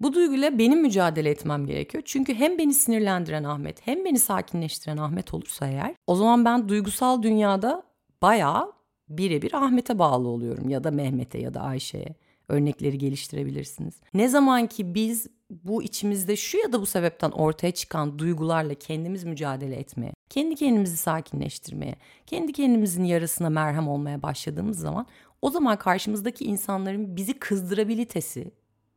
Bu 0.00 0.14
duyguyla 0.14 0.58
benim 0.58 0.82
mücadele 0.82 1.30
etmem 1.30 1.66
gerekiyor. 1.66 2.02
Çünkü 2.06 2.34
hem 2.34 2.58
beni 2.58 2.74
sinirlendiren 2.74 3.44
Ahmet 3.44 3.86
hem 3.86 4.04
beni 4.04 4.18
sakinleştiren 4.18 4.96
Ahmet 4.96 5.34
olursa 5.34 5.66
eğer 5.66 5.94
o 6.06 6.14
zaman 6.14 6.44
ben 6.44 6.68
duygusal 6.68 7.22
dünyada 7.22 7.82
bayağı 8.22 8.72
birebir 9.08 9.54
Ahmet'e 9.54 9.98
bağlı 9.98 10.28
oluyorum 10.28 10.68
ya 10.68 10.84
da 10.84 10.90
Mehmet'e 10.90 11.38
ya 11.38 11.54
da 11.54 11.60
Ayşe'ye. 11.60 12.14
Örnekleri 12.48 12.98
geliştirebilirsiniz. 12.98 13.94
Ne 14.14 14.28
zaman 14.28 14.66
ki 14.66 14.94
biz 14.94 15.26
bu 15.50 15.82
içimizde 15.82 16.36
şu 16.36 16.58
ya 16.58 16.72
da 16.72 16.80
bu 16.80 16.86
sebepten 16.86 17.30
ortaya 17.30 17.72
çıkan 17.72 18.18
duygularla 18.18 18.74
kendimiz 18.74 19.24
mücadele 19.24 19.76
etmeye, 19.76 20.12
kendi 20.30 20.54
kendimizi 20.54 20.96
sakinleştirmeye, 20.96 21.96
kendi 22.26 22.52
kendimizin 22.52 23.04
yarasına 23.04 23.50
merhem 23.50 23.88
olmaya 23.88 24.22
başladığımız 24.22 24.78
zaman 24.78 25.06
o 25.42 25.50
zaman 25.50 25.78
karşımızdaki 25.78 26.44
insanların 26.44 27.16
bizi 27.16 27.38
kızdırabilitesi, 27.38 28.50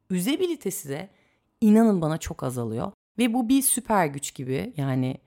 üzebilitesi 0.10 0.90
de 0.90 1.10
inanın 1.62 2.02
bana 2.02 2.18
çok 2.18 2.44
azalıyor. 2.44 2.92
Ve 3.18 3.34
bu 3.34 3.50
bir 3.50 3.62
süper 3.62 4.06
güç 4.06 4.36
gibi 4.36 4.74
yani 4.78 5.18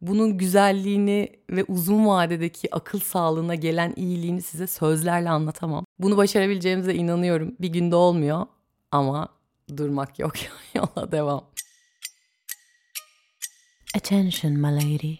bunun 0.00 0.38
güzelliğini 0.38 1.28
ve 1.50 1.64
uzun 1.64 2.06
vadedeki 2.06 2.74
akıl 2.74 3.00
sağlığına 3.00 3.54
gelen 3.54 3.92
iyiliğini 3.96 4.42
size 4.42 4.66
sözlerle 4.66 5.30
anlatamam. 5.30 5.84
Bunu 5.98 6.16
başarabileceğimize 6.16 6.94
inanıyorum. 6.94 7.54
Bir 7.60 7.68
günde 7.68 7.96
olmuyor 7.96 8.46
ama 8.90 9.28
durmak 9.76 10.18
yok. 10.18 10.32
Yola 10.74 11.12
devam. 11.12 11.44
Attention 13.96 14.52
my 14.52 14.76
lady, 14.76 15.16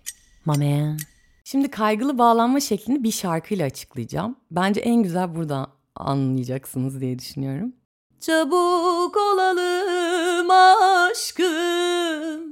my 0.47 0.57
man. 0.57 0.99
Şimdi 1.45 1.71
kaygılı 1.71 2.19
bağlanma 2.19 2.61
şeklini 2.61 3.05
bir 3.05 3.13
şarkıyla 3.13 3.67
açıklayacağım. 3.67 4.37
Bence 4.51 4.81
en 4.81 5.03
güzel 5.03 5.35
burada 5.35 5.67
anlayacaksınız 5.97 7.01
diye 7.01 7.19
düşünüyorum. 7.19 7.73
Çabuk 8.21 9.17
olalım 9.17 10.51
aşkım 10.51 12.50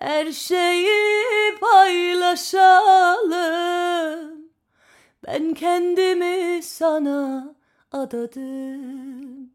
Her 0.00 0.32
şeyi 0.32 1.58
paylaşalım. 1.60 3.30
Ben 5.26 5.54
kendimi 5.54 6.62
sana 6.62 7.54
adadım. 7.92 9.50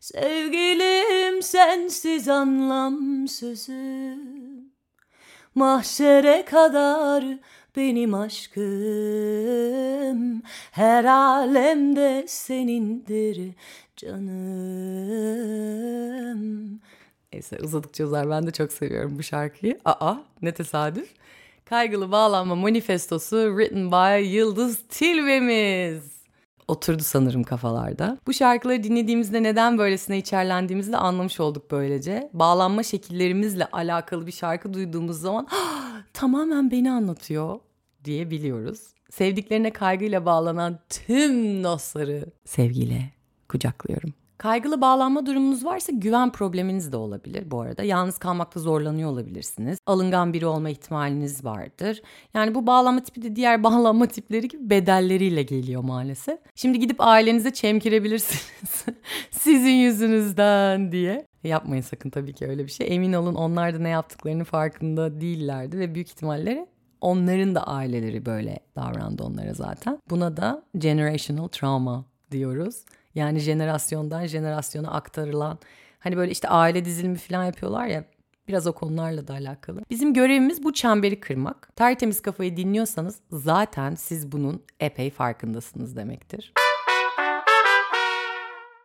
Sevgilim 0.00 1.42
sensiz 1.42 2.28
anlamsızım. 2.28 3.74
Mahşere 5.54 6.44
kadar 6.44 7.24
benim 7.76 8.14
aşkım. 8.14 8.64
Her 10.70 11.04
alemde 11.04 12.24
senindir 12.28 13.52
canım. 13.96 15.44
Neyse 17.34 17.58
uzadıkça 17.62 18.04
uzar 18.04 18.30
ben 18.30 18.46
de 18.46 18.50
çok 18.50 18.72
seviyorum 18.72 19.18
bu 19.18 19.22
şarkıyı. 19.22 19.78
Aa 19.84 20.14
ne 20.42 20.54
tesadüf. 20.54 21.08
Kaygılı 21.64 22.12
Bağlanma 22.12 22.54
Manifestosu 22.54 23.56
written 23.56 23.92
by 23.92 24.36
Yıldız 24.36 24.78
Tilbe'miz. 24.88 26.04
Oturdu 26.68 27.02
sanırım 27.02 27.44
kafalarda. 27.44 28.18
Bu 28.26 28.32
şarkıları 28.32 28.82
dinlediğimizde 28.82 29.42
neden 29.42 29.78
böylesine 29.78 30.18
içerlendiğimizi 30.18 30.92
de 30.92 30.96
anlamış 30.96 31.40
olduk 31.40 31.70
böylece. 31.70 32.30
Bağlanma 32.32 32.82
şekillerimizle 32.82 33.66
alakalı 33.66 34.26
bir 34.26 34.32
şarkı 34.32 34.74
duyduğumuz 34.74 35.20
zaman 35.20 35.48
tamamen 36.12 36.70
beni 36.70 36.90
anlatıyor 36.90 37.58
diye 38.04 38.30
biliyoruz. 38.30 38.80
Sevdiklerine 39.10 39.72
kaygıyla 39.72 40.26
bağlanan 40.26 40.78
tüm 40.88 41.64
dostları 41.64 42.26
sevgiyle 42.44 43.10
kucaklıyorum. 43.48 44.14
Kaygılı 44.38 44.80
bağlanma 44.80 45.26
durumunuz 45.26 45.64
varsa 45.64 45.92
güven 45.92 46.32
probleminiz 46.32 46.92
de 46.92 46.96
olabilir 46.96 47.50
bu 47.50 47.60
arada. 47.60 47.82
Yalnız 47.82 48.18
kalmakta 48.18 48.60
zorlanıyor 48.60 49.10
olabilirsiniz. 49.10 49.78
Alıngan 49.86 50.32
biri 50.32 50.46
olma 50.46 50.70
ihtimaliniz 50.70 51.44
vardır. 51.44 52.02
Yani 52.34 52.54
bu 52.54 52.66
bağlanma 52.66 53.02
tipi 53.02 53.22
de 53.22 53.36
diğer 53.36 53.62
bağlanma 53.62 54.06
tipleri 54.06 54.48
gibi 54.48 54.70
bedelleriyle 54.70 55.42
geliyor 55.42 55.84
maalesef. 55.84 56.38
Şimdi 56.54 56.78
gidip 56.78 56.96
ailenize 56.98 57.52
çemkirebilirsiniz. 57.52 58.84
Sizin 59.30 59.74
yüzünüzden 59.74 60.92
diye. 60.92 61.26
Yapmayın 61.44 61.82
sakın 61.82 62.10
tabii 62.10 62.32
ki 62.32 62.46
öyle 62.46 62.66
bir 62.66 62.70
şey. 62.70 62.94
Emin 62.94 63.12
olun 63.12 63.34
onlar 63.34 63.74
da 63.74 63.78
ne 63.78 63.88
yaptıklarını 63.88 64.44
farkında 64.44 65.20
değillerdi 65.20 65.78
ve 65.78 65.94
büyük 65.94 66.08
ihtimalle 66.08 66.66
onların 67.00 67.54
da 67.54 67.66
aileleri 67.66 68.26
böyle 68.26 68.58
davrandı 68.76 69.22
onlara 69.22 69.54
zaten. 69.54 69.98
Buna 70.10 70.36
da 70.36 70.62
generational 70.78 71.48
trauma 71.48 72.04
diyoruz. 72.30 72.84
Yani 73.14 73.38
jenerasyondan 73.38 74.26
jenerasyona 74.26 74.90
aktarılan 74.90 75.58
hani 75.98 76.16
böyle 76.16 76.32
işte 76.32 76.48
aile 76.48 76.84
dizilimi 76.84 77.16
falan 77.16 77.44
yapıyorlar 77.44 77.86
ya 77.86 78.04
biraz 78.48 78.66
o 78.66 78.72
konularla 78.72 79.28
da 79.28 79.32
alakalı. 79.32 79.82
Bizim 79.90 80.14
görevimiz 80.14 80.64
bu 80.64 80.72
çemberi 80.72 81.20
kırmak. 81.20 81.76
Tertemiz 81.76 82.22
kafayı 82.22 82.56
dinliyorsanız 82.56 83.20
zaten 83.32 83.94
siz 83.94 84.32
bunun 84.32 84.62
epey 84.80 85.10
farkındasınız 85.10 85.96
demektir. 85.96 86.52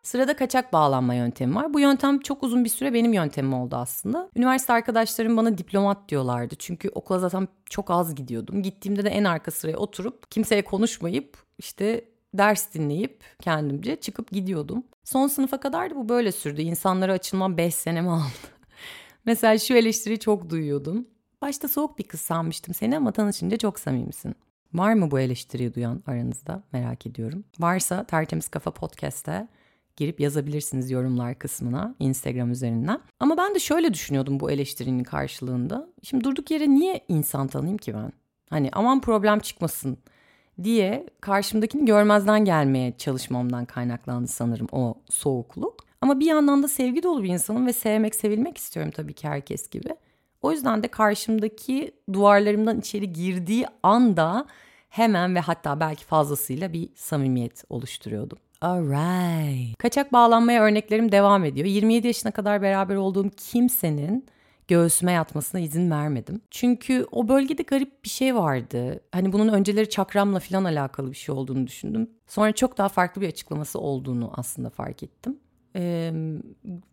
Sırada 0.04 0.36
kaçak 0.36 0.74
bağlanma 0.74 1.14
yöntemi 1.14 1.56
var. 1.56 1.74
Bu 1.74 1.80
yöntem 1.80 2.20
çok 2.20 2.44
uzun 2.44 2.64
bir 2.64 2.70
süre 2.70 2.94
benim 2.94 3.14
yöntemim 3.14 3.54
oldu 3.54 3.76
aslında. 3.76 4.30
Üniversite 4.36 4.74
arkadaşlarım 4.74 5.38
bana 5.38 5.58
diplomat 5.58 6.10
diyorlardı. 6.10 6.56
Çünkü 6.60 6.90
okula 6.90 7.20
zaten 7.20 7.48
çok 7.70 7.92
az 7.92 8.16
gidiyordum. 8.16 8.64
Gittiğimde 8.64 9.06
de 9.06 9.10
en 9.10 9.24
arka 9.24 9.52
sıraya 9.52 9.78
oturup 9.78 10.32
kimseye 10.32 10.62
konuşmayıp 10.62 11.38
işte 11.58 12.06
ders 12.34 12.74
dinleyip 12.74 13.24
kendimce 13.42 13.96
çıkıp 13.96 14.32
gidiyordum. 14.32 14.84
Son 15.04 15.28
sınıfa 15.28 15.60
kadar 15.60 15.90
da 15.90 15.96
bu 15.96 16.10
böyle 16.10 16.32
sürdü. 16.32 16.62
İnsanlara 16.62 17.14
açılmam 17.14 17.58
5 17.58 17.76
senemi 17.76 18.10
aldı. 18.10 18.24
Mesela 19.26 19.58
şu 19.58 19.74
eleştiriyi 19.74 20.20
çok 20.20 20.50
duyuyordum. 20.50 21.08
Başta 21.42 21.68
soğuk 21.68 22.00
bir 22.00 22.04
kız 22.04 22.22
sanmıştım 22.22 22.74
seni 22.74 22.98
ama 22.98 23.12
tanışınca 23.12 23.58
çok 23.58 23.80
samimisin. 23.80 24.36
Var 24.74 24.94
mı 24.94 25.12
bu 25.12 25.20
eleştiriyi 25.20 25.74
duyan 25.74 26.04
aranızda? 26.08 26.64
Merak 26.72 27.06
ediyorum. 27.06 27.44
Varsa 27.60 28.04
Tertemiz 28.04 28.48
Kafa 28.48 28.72
Podcast'te 28.72 29.48
girip 29.96 30.20
yazabilirsiniz 30.20 30.92
yorumlar 30.92 31.40
kısmına 31.40 31.96
Instagram 32.00 32.52
üzerinden. 32.52 33.02
Ama 33.20 33.38
ben 33.38 33.56
de 33.56 33.60
şöyle 33.60 33.94
düşünüyordum 33.94 34.40
bu 34.40 34.52
eleştirinin 34.52 35.04
karşılığında. 35.04 35.90
Şimdi 36.04 36.24
durduk 36.24 36.52
yere 36.52 36.70
niye 36.70 37.06
insan 37.08 37.48
tanıyayım 37.48 37.78
ki 37.78 37.94
ben? 37.94 38.12
Hani 38.50 38.70
aman 38.74 39.02
problem 39.02 39.40
çıkmasın 39.40 39.98
diye 40.64 41.06
karşımdakini 41.22 41.86
görmezden 41.86 42.46
gelmeye 42.46 42.98
çalışmamdan 42.98 43.66
kaynaklandı 43.66 44.28
sanırım 44.28 44.68
o 44.72 44.96
soğukluk. 45.10 45.90
Ama 46.02 46.20
bir 46.20 46.26
yandan 46.26 46.64
da 46.64 46.68
sevgi 46.68 47.04
dolu 47.04 47.24
bir 47.24 47.30
insanım 47.30 47.68
ve 47.68 47.74
sevmek, 47.74 48.16
sevilmek 48.16 48.58
istiyorum 48.58 48.92
tabii 48.96 49.14
ki 49.14 49.28
herkes 49.28 49.70
gibi. 49.70 49.96
O 50.42 50.52
yüzden 50.52 50.84
de 50.84 50.88
karşımdaki 50.88 51.92
duvarlarımdan 52.14 52.80
içeri 52.80 53.14
girdiği 53.14 53.66
anda 53.84 54.46
hemen 54.90 55.36
ve 55.36 55.40
hatta 55.40 55.80
belki 55.80 56.06
fazlasıyla 56.06 56.74
bir 56.74 56.90
samimiyet 56.96 57.64
oluşturuyordum. 57.70 58.38
Alright. 58.62 59.78
Kaçak 59.78 60.14
bağlanmaya 60.14 60.64
örneklerim 60.64 61.12
devam 61.12 61.46
ediyor. 61.46 61.66
27 61.66 62.08
yaşına 62.08 62.32
kadar 62.32 62.62
beraber 62.62 62.96
olduğum 62.96 63.30
kimsenin 63.30 64.26
göğsüme 64.70 65.12
yatmasına 65.12 65.62
izin 65.62 65.92
vermedim. 65.92 66.42
Çünkü 66.52 67.06
o 67.12 67.28
bölgede 67.28 67.64
garip 67.64 68.04
bir 68.04 68.10
şey 68.10 68.36
vardı. 68.36 69.00
Hani 69.12 69.34
bunun 69.34 69.48
önceleri 69.48 69.90
çakramla 69.90 70.40
falan 70.40 70.64
alakalı 70.64 71.12
bir 71.12 71.16
şey 71.16 71.36
olduğunu 71.36 71.68
düşündüm. 71.68 72.10
Sonra 72.28 72.52
çok 72.52 72.78
daha 72.78 72.90
farklı 72.90 73.22
bir 73.22 73.28
açıklaması 73.28 73.80
olduğunu 73.80 74.32
aslında 74.36 74.70
fark 74.70 75.04
ettim. 75.04 75.40
Ee, 75.76 76.14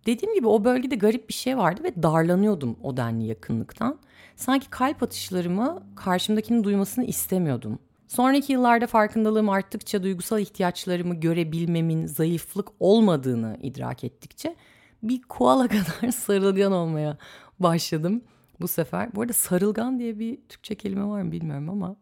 dediğim 0.07 0.35
gibi 0.35 0.49
o 0.49 0.65
bölgede 0.65 0.95
garip 0.95 1.29
bir 1.29 1.35
şey 1.35 1.59
vardı 1.59 1.85
ve 1.85 2.03
darlanıyordum 2.03 2.77
o 2.83 2.97
denli 2.97 3.25
yakınlıktan. 3.25 3.99
Sanki 4.37 4.71
kalp 4.71 5.03
atışlarımı 5.03 5.83
karşımdakinin 5.97 6.65
duymasını 6.65 7.05
istemiyordum. 7.05 7.79
Sonraki 8.09 8.53
yıllarda 8.53 8.87
farkındalığım 8.87 9.49
arttıkça 9.49 10.03
duygusal 10.03 10.41
ihtiyaçlarımı 10.41 11.15
görebilmemin 11.15 12.07
zayıflık 12.07 12.69
olmadığını 12.81 13.59
idrak 13.63 14.05
ettikçe 14.05 14.57
bir 15.03 15.23
koala 15.23 15.69
kadar 15.69 16.11
sarılgan 16.13 16.73
olmaya 16.73 17.19
başladım 17.61 18.23
bu 18.61 18.69
sefer. 18.69 19.15
Bu 19.15 19.23
arada 19.23 19.33
sarılgan 19.33 19.99
diye 19.99 20.19
bir 20.19 20.39
Türkçe 20.49 20.75
kelime 20.75 21.05
var 21.05 21.23
mı 21.23 21.33
bilmiyorum 21.33 21.71
ama 21.71 21.97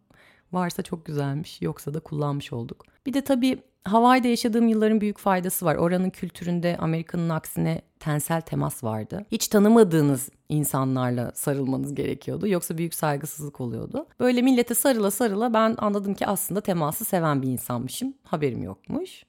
Varsa 0.55 0.83
çok 0.83 1.05
güzelmiş, 1.05 1.63
yoksa 1.63 1.95
da 1.95 2.01
kullanmış 2.01 2.53
olduk. 2.53 2.85
Bir 3.07 3.13
de 3.13 3.25
tabii 3.25 3.63
Hawaii'de 3.85 4.29
yaşadığım 4.29 4.69
yılların 4.69 5.01
büyük 5.01 5.19
faydası 5.19 5.67
var. 5.67 5.77
Oranın 5.77 6.11
kültüründe 6.11 6.77
Amerika'nın 6.81 7.29
aksine 7.29 7.83
tensel 8.01 8.41
temas 8.41 8.85
vardı. 8.85 9.27
Hiç 9.33 9.49
tanımadığınız 9.49 10.29
insanlarla 10.49 11.33
sarılmanız 11.35 11.95
gerekiyordu. 11.95 12.49
Yoksa 12.49 12.79
büyük 12.79 12.95
saygısızlık 12.95 13.61
oluyordu. 13.61 14.07
Böyle 14.21 14.43
millete 14.43 14.75
sarıla 14.75 15.11
sarıla 15.11 15.55
ben 15.55 15.75
anladım 15.79 16.15
ki 16.15 16.27
aslında 16.27 16.61
teması 16.61 17.05
seven 17.05 17.43
bir 17.43 17.49
insanmışım. 17.49 18.15
Haberim 18.23 18.63
yokmuş. 18.63 19.25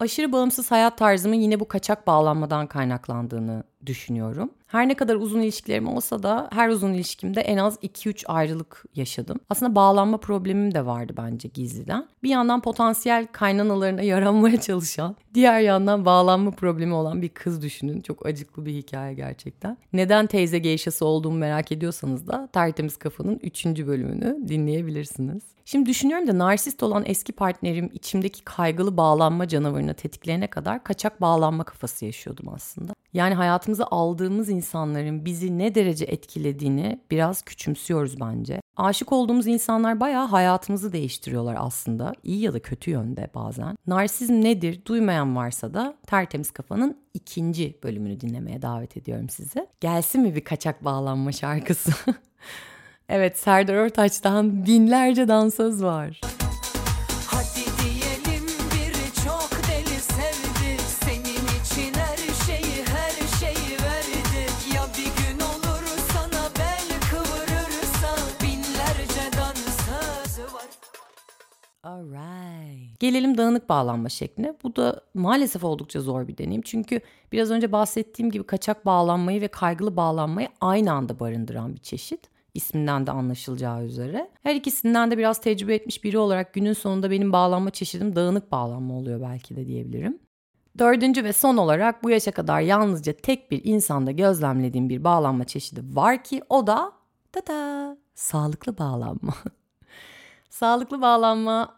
Aşırı 0.00 0.32
bağımsız 0.32 0.70
hayat 0.70 0.98
tarzımın 0.98 1.36
yine 1.36 1.60
bu 1.60 1.68
kaçak 1.68 2.06
bağlanmadan 2.06 2.66
kaynaklandığını 2.66 3.64
düşünüyorum. 3.86 4.50
Her 4.66 4.88
ne 4.88 4.94
kadar 4.94 5.14
uzun 5.14 5.40
ilişkilerim 5.40 5.88
olsa 5.88 6.22
da 6.22 6.48
her 6.52 6.68
uzun 6.68 6.92
ilişkimde 6.92 7.40
en 7.40 7.56
az 7.56 7.76
2-3 7.76 8.26
ayrılık 8.26 8.84
yaşadım. 8.94 9.40
Aslında 9.50 9.74
bağlanma 9.74 10.16
problemim 10.16 10.74
de 10.74 10.86
vardı 10.86 11.14
bence 11.16 11.48
gizliden. 11.48 12.08
Bir 12.22 12.30
yandan 12.30 12.60
potansiyel 12.60 13.26
kaynanalarına 13.32 14.02
yaranmaya 14.16 14.60
çalışan, 14.60 15.16
diğer 15.34 15.60
yandan 15.60 16.04
bağlanma 16.04 16.50
problemi 16.50 16.94
olan 16.94 17.22
bir 17.22 17.28
kız 17.28 17.62
düşünün. 17.62 18.00
Çok 18.00 18.26
acıklı 18.26 18.66
bir 18.66 18.72
hikaye 18.72 19.14
gerçekten. 19.14 19.78
Neden 19.92 20.26
teyze 20.26 20.58
geyşası 20.58 21.06
olduğumu 21.06 21.38
merak 21.38 21.72
ediyorsanız 21.72 22.28
da 22.28 22.48
Tertemiz 22.52 22.96
Kafa'nın 22.96 23.40
3. 23.42 23.66
bölümünü 23.66 24.48
dinleyebilirsiniz. 24.48 25.42
Şimdi 25.68 25.88
düşünüyorum 25.90 26.26
da 26.26 26.38
narsist 26.38 26.82
olan 26.82 27.02
eski 27.06 27.32
partnerim 27.32 27.90
içimdeki 27.92 28.44
kaygılı 28.44 28.96
bağlanma 28.96 29.48
canavarını 29.48 29.94
tetikleyene 29.94 30.46
kadar 30.46 30.84
kaçak 30.84 31.20
bağlanma 31.20 31.64
kafası 31.64 32.04
yaşıyordum 32.04 32.48
aslında. 32.48 32.92
Yani 33.12 33.34
hayatımıza 33.34 33.86
aldığımız 33.90 34.48
insanların 34.56 35.24
bizi 35.24 35.58
ne 35.58 35.74
derece 35.74 36.04
etkilediğini 36.04 37.00
biraz 37.10 37.42
küçümsüyoruz 37.42 38.20
bence. 38.20 38.60
Aşık 38.76 39.12
olduğumuz 39.12 39.46
insanlar 39.46 40.00
bayağı 40.00 40.26
hayatımızı 40.26 40.92
değiştiriyorlar 40.92 41.56
aslında. 41.58 42.12
İyi 42.22 42.40
ya 42.40 42.52
da 42.52 42.60
kötü 42.60 42.90
yönde 42.90 43.30
bazen. 43.34 43.76
Narsizm 43.86 44.40
nedir 44.40 44.80
duymayan 44.86 45.36
varsa 45.36 45.74
da 45.74 45.94
Tertemiz 46.06 46.50
Kafa'nın 46.50 46.98
ikinci 47.14 47.78
bölümünü 47.82 48.20
dinlemeye 48.20 48.62
davet 48.62 48.96
ediyorum 48.96 49.28
sizi. 49.28 49.66
Gelsin 49.80 50.20
mi 50.20 50.34
bir 50.34 50.44
kaçak 50.44 50.84
bağlanma 50.84 51.32
şarkısı? 51.32 51.90
evet 53.08 53.38
Serdar 53.38 53.74
Ortaç'tan 53.74 54.66
binlerce 54.66 55.28
dansöz 55.28 55.82
var. 55.82 56.20
Alright. 71.86 73.00
Gelelim 73.00 73.38
dağınık 73.38 73.68
bağlanma 73.68 74.08
şekline. 74.08 74.54
Bu 74.62 74.76
da 74.76 75.00
maalesef 75.14 75.64
oldukça 75.64 76.00
zor 76.00 76.28
bir 76.28 76.38
deneyim. 76.38 76.62
Çünkü 76.62 77.00
biraz 77.32 77.50
önce 77.50 77.72
bahsettiğim 77.72 78.30
gibi 78.30 78.44
kaçak 78.44 78.86
bağlanmayı 78.86 79.40
ve 79.40 79.48
kaygılı 79.48 79.96
bağlanmayı 79.96 80.48
aynı 80.60 80.92
anda 80.92 81.20
barındıran 81.20 81.74
bir 81.74 81.80
çeşit. 81.80 82.20
İsminden 82.54 83.06
de 83.06 83.10
anlaşılacağı 83.10 83.84
üzere. 83.84 84.30
Her 84.42 84.54
ikisinden 84.54 85.10
de 85.10 85.18
biraz 85.18 85.40
tecrübe 85.40 85.74
etmiş 85.74 86.04
biri 86.04 86.18
olarak 86.18 86.54
günün 86.54 86.72
sonunda 86.72 87.10
benim 87.10 87.32
bağlanma 87.32 87.70
çeşidim 87.70 88.16
dağınık 88.16 88.52
bağlanma 88.52 88.94
oluyor 88.94 89.20
belki 89.20 89.56
de 89.56 89.66
diyebilirim. 89.66 90.18
Dördüncü 90.78 91.24
ve 91.24 91.32
son 91.32 91.56
olarak 91.56 92.04
bu 92.04 92.10
yaşa 92.10 92.32
kadar 92.32 92.60
yalnızca 92.60 93.12
tek 93.12 93.50
bir 93.50 93.64
insanda 93.64 94.10
gözlemlediğim 94.10 94.88
bir 94.88 95.04
bağlanma 95.04 95.44
çeşidi 95.44 95.96
var 95.96 96.24
ki 96.24 96.42
o 96.48 96.66
da 96.66 96.92
ta 97.32 97.46
da 97.46 97.96
sağlıklı 98.14 98.78
bağlanma. 98.78 99.34
Sağlıklı 100.56 101.00
bağlanma 101.00 101.76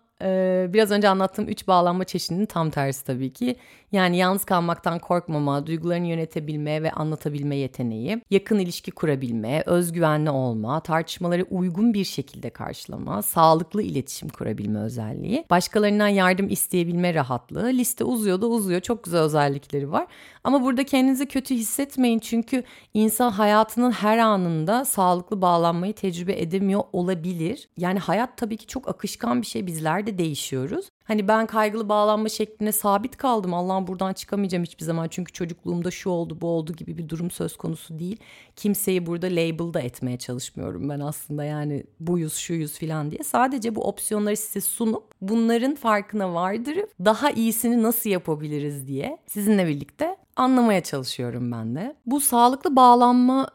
biraz 0.72 0.90
önce 0.90 1.08
anlattığım 1.08 1.48
üç 1.48 1.68
bağlanma 1.68 2.04
çeşidinin 2.04 2.46
tam 2.46 2.70
tersi 2.70 3.04
tabii 3.04 3.32
ki. 3.32 3.56
Yani 3.92 4.16
yalnız 4.16 4.44
kalmaktan 4.44 4.98
korkmama, 4.98 5.66
duygularını 5.66 6.06
yönetebilme 6.06 6.82
ve 6.82 6.92
anlatabilme 6.92 7.56
yeteneği, 7.56 8.22
yakın 8.30 8.58
ilişki 8.58 8.90
kurabilme, 8.90 9.62
özgüvenli 9.66 10.30
olma, 10.30 10.80
tartışmaları 10.80 11.42
uygun 11.50 11.94
bir 11.94 12.04
şekilde 12.04 12.50
karşılama, 12.50 13.22
sağlıklı 13.22 13.82
iletişim 13.82 14.28
kurabilme 14.28 14.80
özelliği, 14.80 15.44
başkalarından 15.50 16.08
yardım 16.08 16.48
isteyebilme 16.48 17.14
rahatlığı. 17.14 17.66
Liste 17.66 18.04
uzuyor 18.04 18.40
da 18.40 18.46
uzuyor. 18.46 18.80
Çok 18.80 19.04
güzel 19.04 19.20
özellikleri 19.20 19.92
var. 19.92 20.06
Ama 20.44 20.62
burada 20.62 20.84
kendinizi 20.84 21.26
kötü 21.26 21.54
hissetmeyin 21.54 22.18
çünkü 22.18 22.64
insan 22.94 23.30
hayatının 23.30 23.90
her 23.90 24.18
anında 24.18 24.84
sağlıklı 24.84 25.42
bağlanmayı 25.42 25.92
tecrübe 25.94 26.40
edemiyor 26.40 26.82
olabilir. 26.92 27.68
Yani 27.76 27.98
hayat 27.98 28.36
tabii 28.36 28.56
ki 28.56 28.66
çok 28.66 28.88
akışkan 28.88 29.42
bir 29.42 29.46
şey. 29.46 29.66
Bizler 29.66 30.06
de 30.06 30.18
değişiyoruz. 30.18 30.90
Hani 31.08 31.28
ben 31.28 31.46
kaygılı 31.46 31.88
bağlanma 31.88 32.28
şekline 32.28 32.72
sabit 32.72 33.16
kaldım. 33.16 33.54
Allah'ım 33.54 33.86
buradan 33.86 34.12
çıkamayacağım 34.12 34.64
hiçbir 34.64 34.84
zaman. 34.84 35.08
Çünkü 35.08 35.32
çocukluğumda 35.32 35.90
şu 35.90 36.10
oldu 36.10 36.38
bu 36.40 36.48
oldu 36.48 36.72
gibi 36.72 36.98
bir 36.98 37.08
durum 37.08 37.30
söz 37.30 37.56
konusu 37.56 37.98
değil. 37.98 38.16
Kimseyi 38.56 39.06
burada 39.06 39.26
label 39.26 39.74
da 39.74 39.80
etmeye 39.80 40.18
çalışmıyorum 40.18 40.88
ben 40.88 41.00
aslında 41.00 41.44
yani 41.44 41.84
buyuz 42.00 42.34
şuyuz 42.34 42.78
falan 42.78 43.10
diye. 43.10 43.22
Sadece 43.24 43.74
bu 43.74 43.88
opsiyonları 43.88 44.36
size 44.36 44.60
sunup 44.60 45.04
bunların 45.20 45.74
farkına 45.74 46.34
vardırıp 46.34 46.90
daha 47.04 47.30
iyisini 47.30 47.82
nasıl 47.82 48.10
yapabiliriz 48.10 48.88
diye 48.88 49.18
sizinle 49.26 49.66
birlikte 49.66 50.16
anlamaya 50.36 50.82
çalışıyorum 50.82 51.52
ben 51.52 51.74
de. 51.74 51.96
Bu 52.06 52.20
sağlıklı 52.20 52.76
bağlanma 52.76 53.48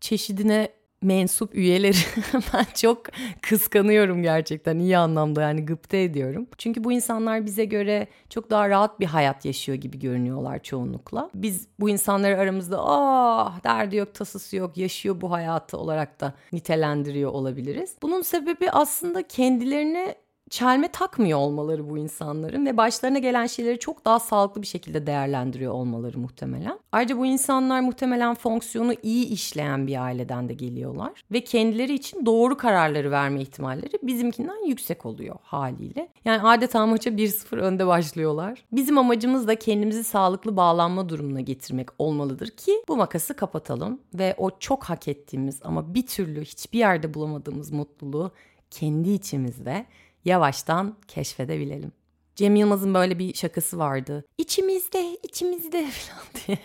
çeşidine 0.00 0.68
mensup 1.02 1.54
üyeleri 1.54 1.96
ben 2.54 2.66
çok 2.74 3.02
kıskanıyorum 3.42 4.22
gerçekten 4.22 4.78
iyi 4.78 4.98
anlamda 4.98 5.42
yani 5.42 5.66
gıpta 5.66 5.96
ediyorum. 5.96 6.46
Çünkü 6.58 6.84
bu 6.84 6.92
insanlar 6.92 7.46
bize 7.46 7.64
göre 7.64 8.06
çok 8.30 8.50
daha 8.50 8.68
rahat 8.68 9.00
bir 9.00 9.06
hayat 9.06 9.44
yaşıyor 9.44 9.78
gibi 9.78 9.98
görünüyorlar 9.98 10.62
çoğunlukla. 10.62 11.30
Biz 11.34 11.68
bu 11.80 11.88
insanları 11.88 12.38
aramızda 12.38 12.78
ah 12.80 13.64
derdi 13.64 13.96
yok 13.96 14.14
tasası 14.14 14.56
yok 14.56 14.76
yaşıyor 14.76 15.20
bu 15.20 15.32
hayatı 15.32 15.78
olarak 15.78 16.20
da 16.20 16.34
nitelendiriyor 16.52 17.30
olabiliriz. 17.30 17.94
Bunun 18.02 18.22
sebebi 18.22 18.70
aslında 18.70 19.22
kendilerini 19.22 20.14
çelme 20.52 20.88
takmıyor 20.88 21.38
olmaları 21.38 21.90
bu 21.90 21.98
insanların 21.98 22.66
ve 22.66 22.76
başlarına 22.76 23.18
gelen 23.18 23.46
şeyleri 23.46 23.78
çok 23.78 24.04
daha 24.04 24.18
sağlıklı 24.20 24.62
bir 24.62 24.66
şekilde 24.66 25.06
değerlendiriyor 25.06 25.72
olmaları 25.72 26.18
muhtemelen. 26.18 26.78
Ayrıca 26.92 27.18
bu 27.18 27.26
insanlar 27.26 27.80
muhtemelen 27.80 28.34
fonksiyonu 28.34 28.94
iyi 29.02 29.26
işleyen 29.26 29.86
bir 29.86 30.04
aileden 30.04 30.48
de 30.48 30.54
geliyorlar 30.54 31.12
ve 31.32 31.44
kendileri 31.44 31.94
için 31.94 32.26
doğru 32.26 32.56
kararları 32.56 33.10
verme 33.10 33.40
ihtimalleri 33.40 33.98
bizimkinden 34.02 34.66
yüksek 34.68 35.06
oluyor 35.06 35.36
haliyle. 35.42 36.08
Yani 36.24 36.42
adeta 36.42 36.86
maça 36.86 37.10
1-0 37.10 37.56
önde 37.56 37.86
başlıyorlar. 37.86 38.64
Bizim 38.72 38.98
amacımız 38.98 39.48
da 39.48 39.54
kendimizi 39.58 40.04
sağlıklı 40.04 40.56
bağlanma 40.56 41.08
durumuna 41.08 41.40
getirmek 41.40 41.88
olmalıdır 41.98 42.50
ki 42.50 42.72
bu 42.88 42.96
makası 42.96 43.36
kapatalım 43.36 44.00
ve 44.14 44.34
o 44.38 44.50
çok 44.58 44.84
hak 44.84 45.08
ettiğimiz 45.08 45.60
ama 45.64 45.94
bir 45.94 46.06
türlü 46.06 46.44
hiçbir 46.44 46.78
yerde 46.78 47.14
bulamadığımız 47.14 47.70
mutluluğu 47.70 48.30
kendi 48.70 49.10
içimizde 49.10 49.86
yavaştan 50.24 50.96
keşfedebilelim. 51.08 51.92
Cem 52.36 52.56
Yılmaz'ın 52.56 52.94
böyle 52.94 53.18
bir 53.18 53.34
şakası 53.34 53.78
vardı. 53.78 54.24
İçimizde, 54.38 55.18
içimizde 55.22 55.86
falan 55.90 56.24
diye. 56.46 56.58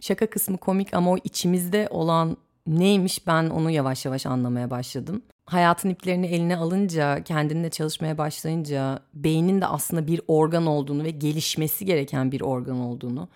Şaka 0.00 0.26
kısmı 0.30 0.58
komik 0.58 0.94
ama 0.94 1.10
o 1.12 1.16
içimizde 1.24 1.88
olan 1.90 2.36
neymiş 2.66 3.26
ben 3.26 3.50
onu 3.50 3.70
yavaş 3.70 4.04
yavaş 4.04 4.26
anlamaya 4.26 4.70
başladım. 4.70 5.22
Hayatın 5.46 5.90
iplerini 5.90 6.26
eline 6.26 6.56
alınca, 6.56 7.24
kendinle 7.24 7.70
çalışmaya 7.70 8.18
başlayınca 8.18 8.98
beynin 9.14 9.60
de 9.60 9.66
aslında 9.66 10.06
bir 10.06 10.20
organ 10.28 10.66
olduğunu 10.66 11.04
ve 11.04 11.10
gelişmesi 11.10 11.84
gereken 11.84 12.32
bir 12.32 12.40
organ 12.40 12.80
olduğunu, 12.80 13.28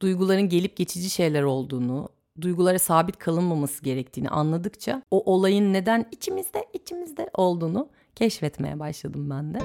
duyguların 0.00 0.48
gelip 0.48 0.76
geçici 0.76 1.10
şeyler 1.10 1.42
olduğunu, 1.42 2.08
duygulara 2.40 2.78
sabit 2.78 3.18
kalınmaması 3.18 3.84
gerektiğini 3.84 4.28
anladıkça 4.28 5.02
o 5.10 5.32
olayın 5.32 5.72
neden 5.72 6.06
içimizde, 6.12 6.66
içimizde 6.72 7.30
olduğunu 7.34 7.88
keşfetmeye 8.18 8.78
başladım 8.78 9.30
ben 9.30 9.54
de. 9.54 9.58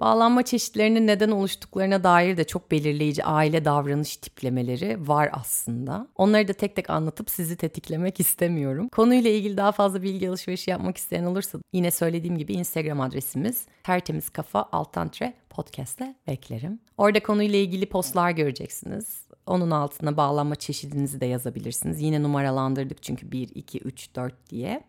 Bağlanma 0.00 0.42
çeşitlerinin 0.42 1.06
neden 1.06 1.30
oluştuklarına 1.30 2.04
dair 2.04 2.36
de 2.36 2.44
çok 2.44 2.70
belirleyici 2.70 3.24
aile 3.24 3.64
davranış 3.64 4.16
tiplemeleri 4.16 5.08
var 5.08 5.30
aslında. 5.32 6.08
Onları 6.16 6.48
da 6.48 6.52
tek 6.52 6.76
tek 6.76 6.90
anlatıp 6.90 7.30
sizi 7.30 7.56
tetiklemek 7.56 8.20
istemiyorum. 8.20 8.88
Konuyla 8.88 9.30
ilgili 9.30 9.56
daha 9.56 9.72
fazla 9.72 10.02
bilgi 10.02 10.28
alışverişi 10.28 10.70
yapmak 10.70 10.96
isteyen 10.96 11.24
olursa 11.24 11.58
yine 11.72 11.90
söylediğim 11.90 12.38
gibi 12.38 12.52
Instagram 12.52 13.00
adresimiz 13.00 13.66
tertemiz 13.82 14.30
kafa 14.30 14.68
altantre 14.72 15.34
podcast'le 15.50 16.14
beklerim. 16.26 16.80
Orada 16.96 17.22
konuyla 17.22 17.58
ilgili 17.58 17.86
postlar 17.86 18.30
göreceksiniz. 18.30 19.27
Onun 19.48 19.70
altına 19.70 20.16
bağlanma 20.16 20.54
çeşidinizi 20.54 21.20
de 21.20 21.26
yazabilirsiniz. 21.26 22.02
Yine 22.02 22.22
numaralandırdık 22.22 23.02
çünkü 23.02 23.32
1, 23.32 23.48
2, 23.54 23.78
3, 23.78 24.14
4 24.16 24.50
diye. 24.50 24.82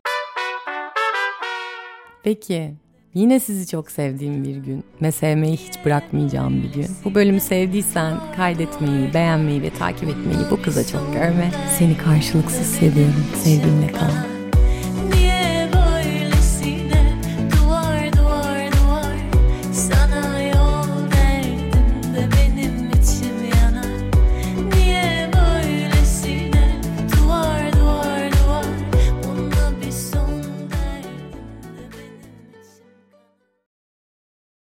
Peki 2.24 2.76
Yine 3.14 3.40
sizi 3.40 3.68
çok 3.68 3.92
sevdiğim 3.92 4.44
bir 4.44 4.56
gün 4.56 4.84
ve 5.02 5.12
sevmeyi 5.12 5.58
hiç 5.58 5.86
bırakmayacağım 5.86 6.64
bir 6.64 6.74
gün. 6.74 6.88
Bu 7.06 7.16
bölümü 7.16 7.40
sevdiysen 7.40 8.18
kaydetmeyi, 8.36 9.14
beğenmeyi 9.14 9.62
ve 9.62 9.70
takip 9.70 10.10
etmeyi 10.10 10.40
bu 10.52 10.62
kıza 10.62 10.88
çok 10.88 11.14
görme. 11.14 11.52
Seni 11.78 11.98
karşılıksız 11.98 12.68
seviyorum. 12.68 13.26
Sevgimle 13.36 13.88
kal. 13.88 14.29